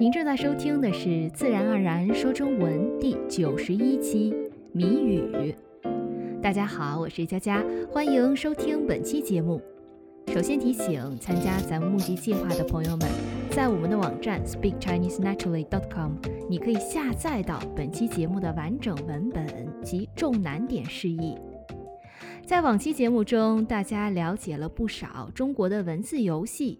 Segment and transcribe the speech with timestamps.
[0.00, 4.32] 您正在收听的是《自然而然说中文》第九十一期
[4.70, 5.52] 谜语。
[6.40, 9.60] 大家好，我是佳佳，欢迎收听本期节目。
[10.28, 13.08] 首先提醒参加咱们募集计划的朋友们，
[13.50, 16.12] 在我们的网站 speakchinesenaturally.com，
[16.48, 19.46] 你可以下载到本期节目的完整文本
[19.82, 21.34] 及重难点释义。
[22.46, 26.78] 在往期节目中，大家了解了不少中国的文字游戏，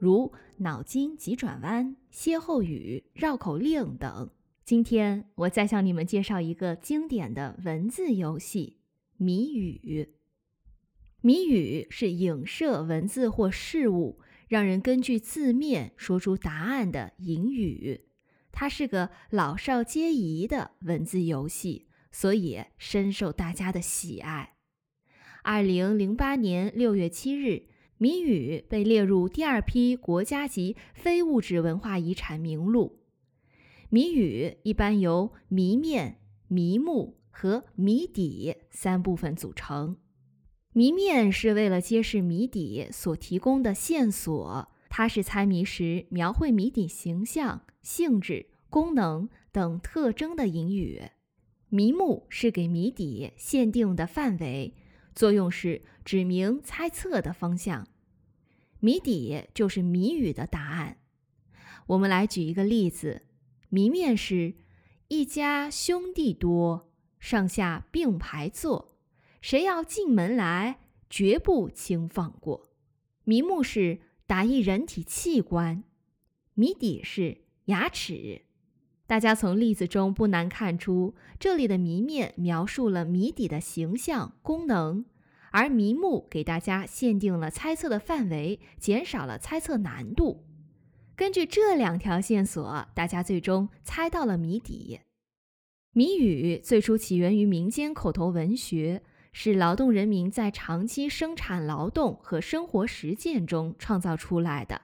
[0.00, 4.30] 如脑筋急转弯、歇后语、绕口令等。
[4.64, 8.78] 今天我再向你们介绍一个经典的文字游戏——
[9.18, 10.14] 谜语。
[11.20, 18.06] 谜语是影射文字或事物，让人根据字面说出答案的隐语。
[18.52, 24.54] 它是个老少皆宜的文字游戏，所以深受大家的喜爱。
[25.42, 27.68] 二零零八年六月七日，
[28.02, 33.00] 谜语被列入第二批国家级非物质文化遗产名录。
[33.90, 36.16] 谜语一般由谜面、
[36.48, 39.98] 谜目和谜底三部分组成。
[40.72, 51.02] 谜面是为了揭示谜底所提供的线索，它是猜谜时描绘谜底形象、性质、功能等特征的隐语。
[51.68, 54.74] 谜目是给谜底限定的范围。
[55.12, 57.86] 作用是指明猜测的方向，
[58.80, 60.96] 谜底就是谜语的答案。
[61.86, 63.22] 我们来举一个例子：
[63.68, 64.54] 谜面是
[65.08, 68.96] 一家兄弟多，上下并排坐，
[69.40, 72.70] 谁要进门来，绝不轻放过。
[73.24, 75.84] 谜目是打一人体器官，
[76.54, 78.42] 谜底是牙齿。
[79.06, 85.04] 大家从例子中不难看出，这里的谜面描述了谜底的形象、功能，
[85.50, 90.44] 而谜目给大家限定了猜测的范围，减少了猜测难度。
[91.16, 95.00] 根据这两条线索，大家最终猜到了谜底。
[95.92, 99.02] 谜语最初起源于民间口头文学，
[99.32, 104.80] 是劳动人民在长期生产劳动和生活实践中创造出来的。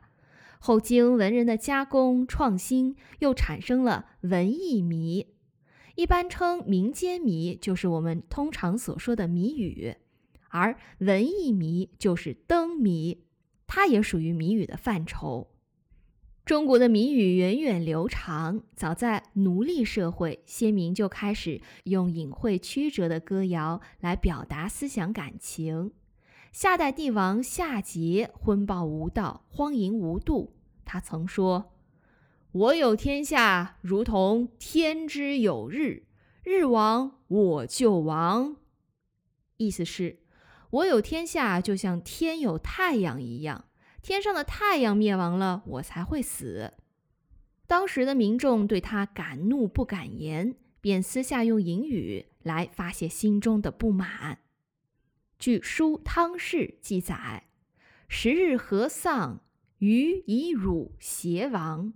[0.59, 5.35] 后经文人的加工创新，又产生了文艺谜。
[5.95, 9.95] 一般称民间谜，就是我们通常所说的谜语；
[10.57, 13.25] 而文艺谜就是灯谜，
[13.67, 15.49] 它也属于谜语的范畴。
[16.47, 25.93] 中国的谜语源远流长，早在奴隶社会，先民就开始用隐晦曲折的歌谣来表达思想感情。
[26.53, 30.55] 夏代帝王夏桀昏暴无道，荒淫无度。
[30.85, 31.75] 他曾说
[32.53, 36.05] ：“我有天下，如同天之有日；
[36.45, 38.57] 日亡，我就亡。”
[39.59, 40.21] 意思是，
[40.71, 43.67] 我有天下，就像天有太阳一样，
[44.03, 46.75] 天上的太阳灭亡了，我才会死。
[47.67, 54.39] 当时的民众对他敢怒不敢言，便私下用隐语来发泄心中的不满。
[55.39, 57.45] 据《书汤氏》记载
[58.09, 59.41] ：“十日何丧，
[59.79, 61.93] 余以汝邪亡。”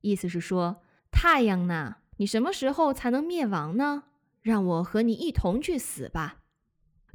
[0.00, 4.04] 意思是说，太阳呐，你什么时候才能灭亡呢？
[4.40, 6.42] 让我和你一同去死吧。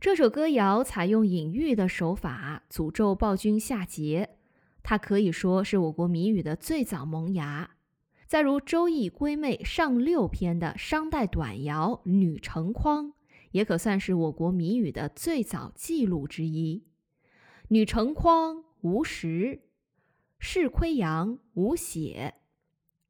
[0.01, 4.29] 这首歌谣采用隐喻的手法，诅咒暴君夏桀。
[4.81, 7.75] 它可以说是我国谜语的最早萌芽。
[8.25, 13.09] 再如《周易·归妹·上六篇》的商代短谣《女成筐》。
[13.51, 16.83] 也可算是我国谜语的最早记录之一。
[17.67, 19.61] 女成筐无实，
[20.39, 22.33] 是窥阳无血。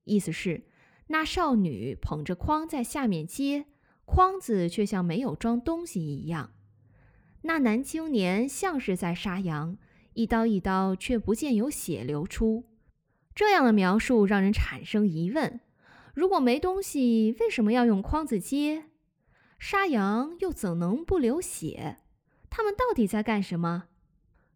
[0.03, 0.65] 意思是
[1.07, 3.67] 那少女捧着筐在下面接，
[4.03, 6.51] 筐子却像没有装东西一样。
[7.43, 9.77] 那男青年像是在杀羊，
[10.13, 12.65] 一刀一刀却不见有血流出。
[13.33, 15.59] 这样的描述让人产生疑问：
[16.13, 18.85] 如果没东西，为什么要用筐子接？
[19.57, 21.97] 杀羊又怎能不流血？
[22.49, 23.85] 他们到底在干什么？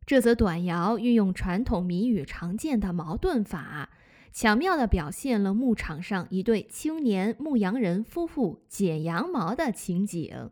[0.06, 3.90] 这则短谣运用传统谜语常见的矛盾法，
[4.31, 10.52] 巧妙地表现了牧场上一对青年牧羊人夫妇剪羊毛的情景。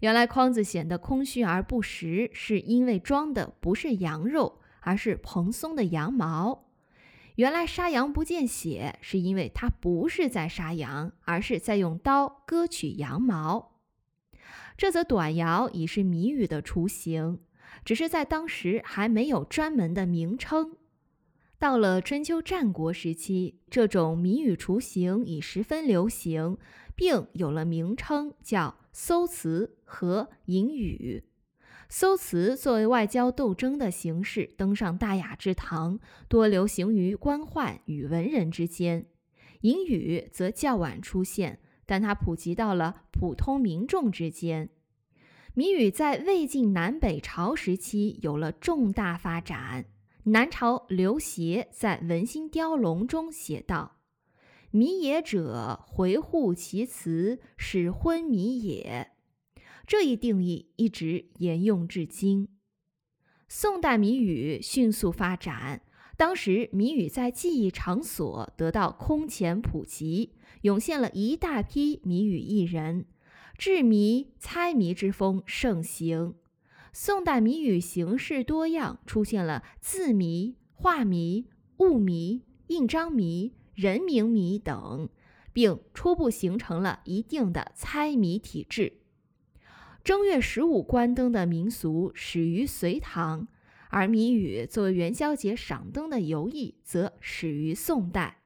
[0.00, 6.66] 原来筐子显得空虚而不实，是因为装的不是羊肉，而是蓬松的羊毛。
[7.36, 13.78] 原来杀羊不见血，是因为他不是在杀羊，而是在用刀割取羊毛。
[14.76, 17.40] 这则短谣已是谜语的雏形，
[17.84, 20.76] 只是在当时还没有专门的名称。
[21.60, 26.56] 到了春秋战国时期，这种谜语雏形已十分流行，
[26.96, 31.24] 并有了名称，叫搜词和隐语。
[31.90, 39.02] 搜词作为外交斗争的形式登上大雅之堂，多流行于官宦与文人之间；
[39.60, 44.70] 隐语则较晚出现，但它普及到了普通民众之间。
[45.52, 49.84] 谜语在魏晋南北朝时期有了重大发展。
[50.24, 54.00] 南朝刘协在《文心雕龙》中写道
[54.70, 59.12] ：“谜也者，回护其辞，使昏迷也。”
[59.86, 62.48] 这一定义一直沿用至今。
[63.48, 65.82] 宋代谜语迅速发展，
[66.18, 73.06] 当时谜语在记忆场所得到空前普及，涌现了一大批谜语艺人，
[73.56, 76.34] 制谜猜谜之风盛行。
[76.92, 81.46] 宋代谜语形式多样，出现了字谜、画谜、
[81.78, 85.08] 物谜、印章谜、人名谜等，
[85.52, 88.94] 并初步形成了一定的猜谜体制。
[90.02, 93.46] 正月十五关灯的民俗始于隋唐，
[93.90, 98.38] 而谜语作为元宵节赏灯的游艺则始于宋代。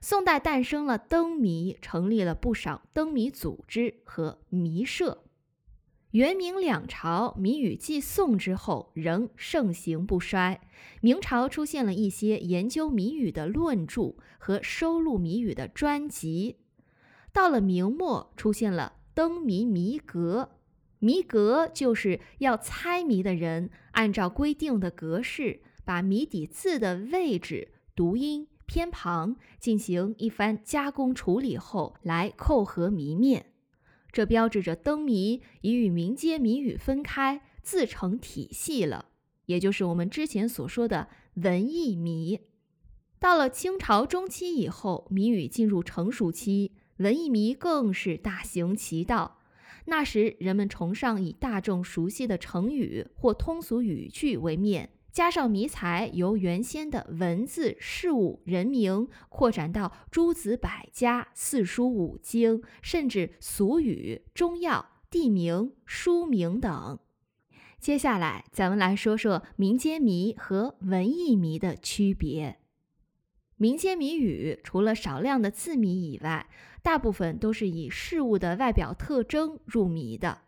[0.00, 5.22] 宋代诞生了灯谜，成立了不少灯谜组织和谜社。
[6.12, 10.60] 元明两朝谜语继宋之后仍盛行不衰。
[11.00, 16.56] 明朝出现了一些研究谜语的论著和收录谜语的专辑。
[17.32, 20.50] 到了明末，出现了灯谜谜格。
[20.98, 33.49] 谜格就是要猜谜的人按照规定的格式，把谜底字的位置、读音、偏旁进行一番加工处理后，来扣合谜面。
[34.12, 39.06] 这标志着灯谜已与民间谜语分开，自成体系了，
[39.46, 42.40] 也就是我们之前所说的文艺谜。
[43.18, 49.38] 到了清朝中期以后，谜语进入成熟期，文艺谜更是大行其道。
[49.86, 66.98] 那时，人们崇尚以大众熟悉的成语或通俗语句为面，加上谜材由原先的文字、事物、人名扩展到诸子百家、四书五经，甚至俗语、中药、地名、书名等。
[67.78, 72.58] 接下来，咱们来说说民间谜和文艺谜的区别。
[73.56, 76.48] 民间谜语除了少量的字谜以外，
[76.82, 80.42] 大部分都是以事物的外表特征入谜的，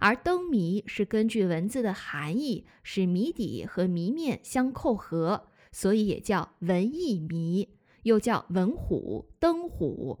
[0.00, 7.68] 而灯谜是根据文字的含义使谜底和谜面相扣合，所以也叫文艺谜，
[8.02, 10.18] 又叫文虎、灯虎。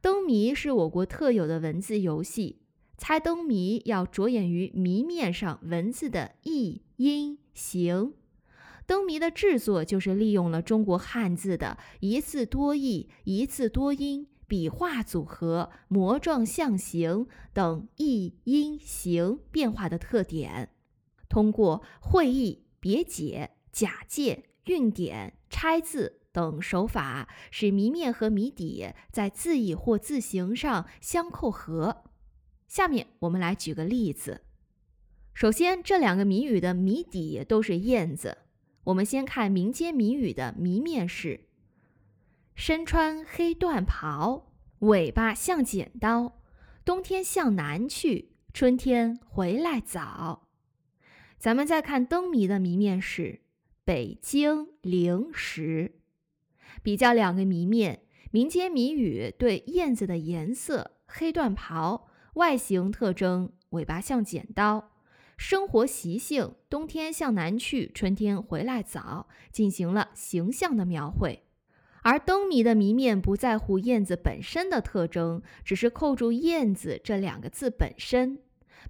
[0.00, 2.62] 灯谜是我国特有的文字游戏，
[2.98, 8.14] 猜灯谜要着眼于谜面上文字的意、音、形。
[8.86, 20.70] 灯谜的制作就是利用了中国汉字的一字多义、一字多音、笔画组合、模状象形等意、音、形变化的特点，
[21.28, 32.02] 通过会意、别解、假借、韵点、拆字等手法，使谜面和谜底在字义或字形上相扣合。
[32.66, 34.40] 下面我们来举个例子。
[35.32, 38.38] 首先，这两个谜语的谜底都是燕子。
[38.82, 41.46] 我们先看民间谜语的谜面是：
[42.54, 46.40] 身穿黑缎袍，尾巴像剪刀，
[46.84, 50.48] 冬天向南去，春天回来早。
[51.38, 53.40] 咱们再看灯谜的谜面是
[53.84, 56.00] 北京零时。
[56.82, 64.90] 比较两个谜面，民间谜语对燕子的颜色、黑缎袍、外形特征、尾巴像剪刀。
[65.38, 71.46] 生活习性，冬天向南去，春天回来早，进行了形象的描绘。
[72.02, 78.38] 而灯谜的谜面不在乎燕子本身的特征，只是扣住“燕子”这两个字本身。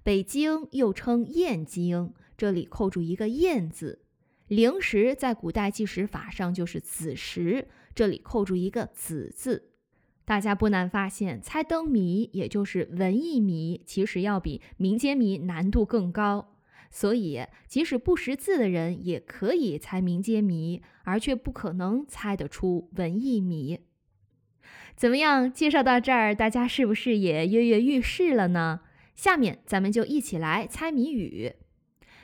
[0.03, 3.99] 北京又称燕京，这里扣住一个“燕”字。
[4.47, 9.69] 零时在古代计时法上就是子时，这里扣住一个“子”字。
[10.23, 16.50] 大家不难发现，猜灯谜，也就是文艺谜，其实要比民间谜难度更高。
[16.91, 23.79] 所以，即使不识字的人也可以猜民间谜，而却不可能猜得出文艺谜。
[24.95, 25.51] 怎么样？
[25.51, 28.81] 介绍到这儿，大家是不是也跃跃欲试了呢？
[29.15, 31.53] 下面咱们就一起来猜谜语。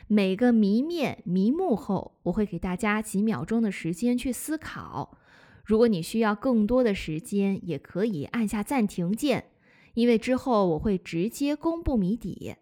[0.06, 5.18] 每个谜面谜目后，我会给大家几秒钟的时间去思考。
[5.64, 9.50] 如果你需要更多的时间，也可以按下暂停键，
[9.94, 12.54] 因为之后我会直接公布谜底。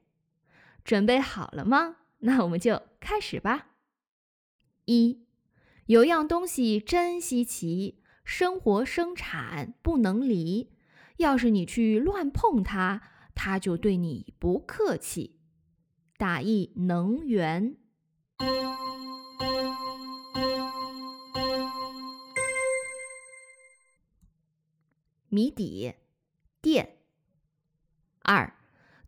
[0.87, 1.97] 准备好了吗？
[2.19, 3.71] 那我们就开始吧。
[4.85, 5.27] 一，
[5.87, 10.71] 有样东西真稀奇，生活生产不能离，
[11.17, 13.03] 要是你去乱碰它，
[13.35, 15.41] 它就对你不客气。
[16.17, 17.77] 打一能源。
[25.29, 25.95] 谜底：
[26.63, 27.01] 电。
[28.23, 28.56] 二，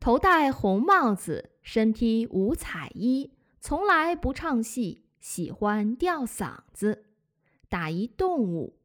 [0.00, 7.06] 头戴红帽子，身披五彩衣，从来不唱戏，喜欢吊嗓子。
[7.68, 8.78] 打一动物。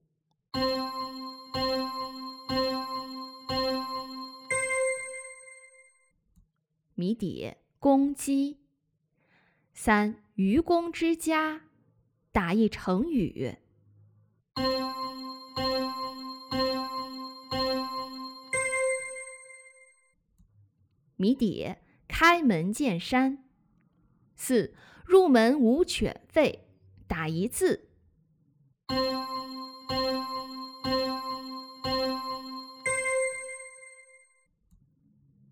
[6.95, 8.57] 谜底：公鸡。
[9.73, 11.61] 三，愚公之家。
[12.31, 13.57] 打一成语。
[21.23, 23.45] 谜底：开门见山。
[24.35, 24.75] 四，
[25.05, 26.59] 入门无犬吠。
[27.07, 27.87] 打一字。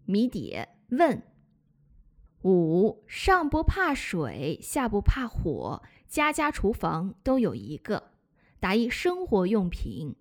[0.03, 0.59] 谜底：
[0.89, 1.23] 问。
[2.43, 8.11] 五，上不怕水，下不怕火，家家厨房都有一个。
[8.59, 10.17] 打一生活用品。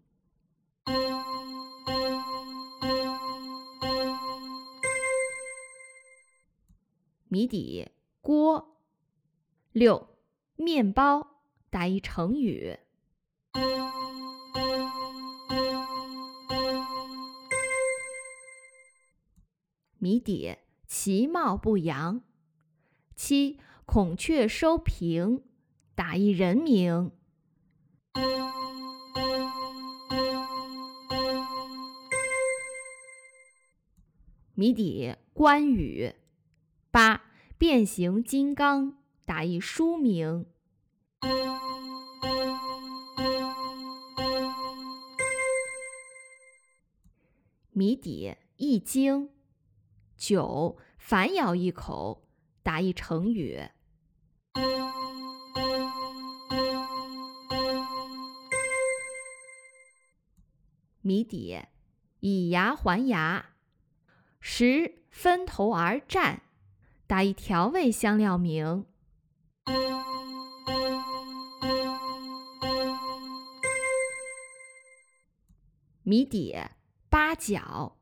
[7.32, 8.76] 谜底：锅。
[9.70, 10.08] 六，
[10.56, 11.44] 面包。
[11.70, 12.76] 打一成语。
[19.98, 20.56] 谜底：
[20.88, 22.20] 其貌不扬。
[23.14, 25.44] 七，孔雀收屏。
[25.94, 27.12] 打一人名。
[34.54, 36.12] 谜底：关羽。
[37.60, 38.96] 变形金刚。
[39.26, 40.46] 打一书名。
[47.70, 49.28] 谜底：易经。
[50.16, 52.26] 九，反咬一口。
[52.62, 53.68] 打一成语。
[61.02, 61.60] 谜底：
[62.20, 63.50] 以牙还牙。
[64.40, 66.40] 十，分头而战。
[67.10, 68.84] 打一调味香料名。
[76.04, 76.56] 谜底：
[77.08, 77.96] 八角。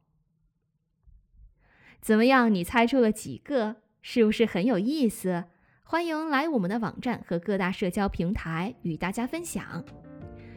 [2.02, 2.52] 怎么样？
[2.52, 3.76] 你猜出了几个？
[4.02, 5.44] 是不是很有意思？
[5.82, 9.82] 欢迎来我们的网站和各大社交平台与大家分享。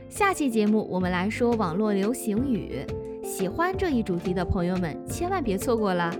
[0.09, 2.85] 下期节目我们来说网络流行语，
[3.23, 6.13] 喜欢这一主题的朋友们千万别错过了。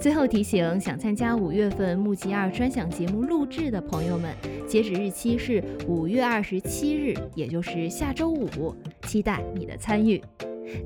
[0.00, 4.34] 最后提醒，想参加五月份木吉二专享节目录制的朋友们，
[4.66, 10.22] 截止日期是五月二十七日，也就是下周五，期待你的参与。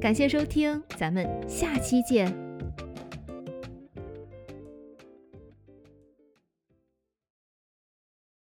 [0.01, 2.52] 感谢收听，咱们下期见。